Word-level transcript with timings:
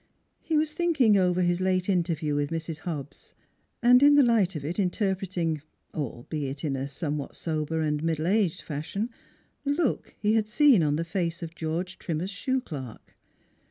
He 0.41 0.57
was 0.57 0.73
thinking 0.73 1.15
over 1.15 1.43
his 1.43 1.61
late 1.61 1.87
interview 1.87 2.33
with 2.33 2.49
Mrs. 2.49 2.79
Hobbs, 2.79 3.35
and 3.83 4.01
in 4.01 4.15
the 4.15 4.23
light 4.23 4.55
of 4.55 4.65
it 4.65 4.79
interpreting 4.79 5.61
albeit 5.93 6.63
in 6.63 6.75
a 6.75 6.87
somewhat 6.87 7.35
sober 7.35 7.81
and 7.81 8.01
middle 8.01 8.25
aged 8.25 8.63
fashion 8.63 9.11
the 9.63 9.69
look 9.69 10.15
he 10.17 10.33
had 10.33 10.47
seen 10.47 10.81
on 10.81 10.95
the 10.95 11.05
face 11.05 11.43
of 11.43 11.53
George 11.53 11.99
Trim 11.99 12.17
mer's 12.17 12.31
shoe 12.31 12.61
clerk. 12.61 13.13